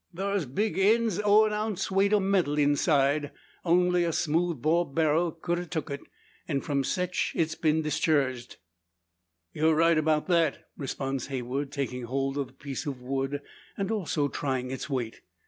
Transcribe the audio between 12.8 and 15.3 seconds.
of wood, and also trying its weight.